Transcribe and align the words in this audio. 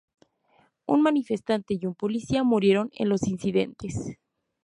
Un 0.87 0.99
manifestante 1.03 1.75
y 1.79 1.85
un 1.85 1.93
policía 1.93 2.41
murieron 2.43 2.89
en 2.95 3.07
los 3.09 3.27
incidentes. 3.27 4.17